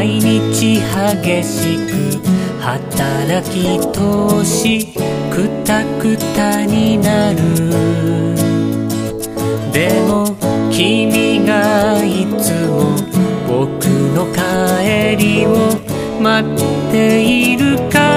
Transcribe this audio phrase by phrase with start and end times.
[0.00, 1.92] 毎日激しく
[2.58, 4.94] 働き通し
[5.30, 7.36] くたくたになる。
[9.70, 10.34] でも
[10.70, 12.96] 君がいつも
[13.46, 13.84] 僕
[14.16, 15.48] の帰りを
[16.18, 18.09] 待っているから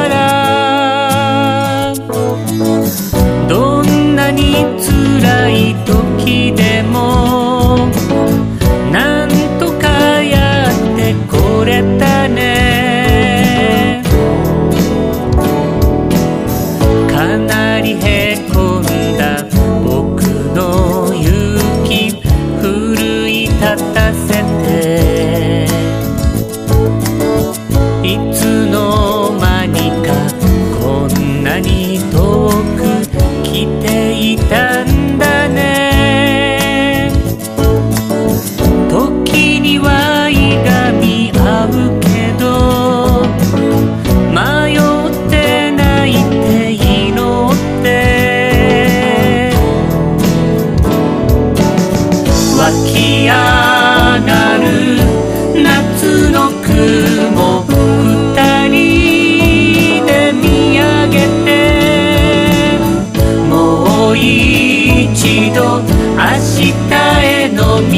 [67.81, 67.89] 道歩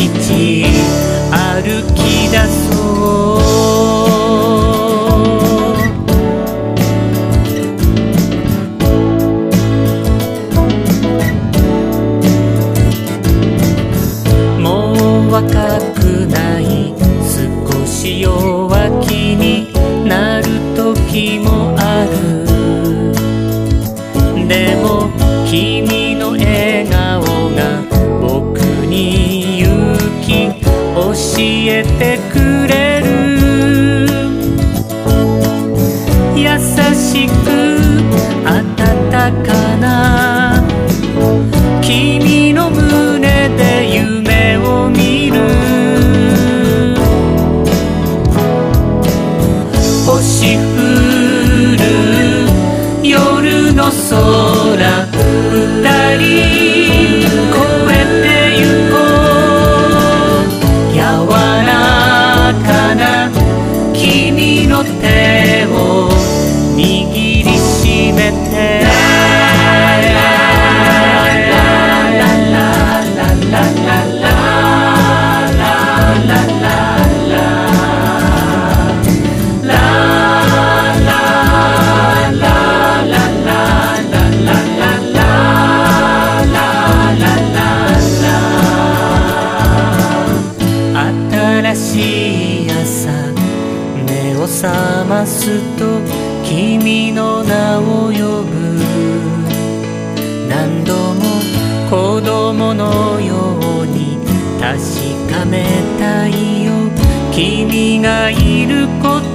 [1.94, 3.40] き出そう
[14.62, 14.94] も
[15.28, 16.64] う若くない
[17.28, 19.74] 少し弱気に
[20.08, 22.46] なる時もある
[24.48, 25.10] でも
[25.50, 25.95] 君
[31.06, 33.06] 教えてくれる。
[36.36, 36.44] 優
[36.96, 37.30] しく
[38.44, 38.54] 温
[39.46, 40.64] かな
[41.82, 45.36] 君の胸で夢を見る。
[50.08, 50.60] 星降
[51.78, 51.84] る
[53.04, 54.65] 夜の空。
[95.78, 96.02] と
[96.44, 98.56] 君の名を呼ぶ。
[100.50, 101.22] 何度も
[101.90, 104.18] 子供のように
[104.60, 104.74] 確
[105.32, 105.66] かめ
[106.00, 106.72] たいよ。
[107.32, 109.20] 君がいるこ